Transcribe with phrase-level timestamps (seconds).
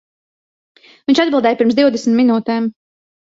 [1.11, 2.73] Viņš atbildēja pirms divdesmit minūtēm.